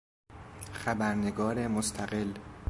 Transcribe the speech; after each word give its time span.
خبرنگار 0.73 1.67
مستقل 1.67 2.33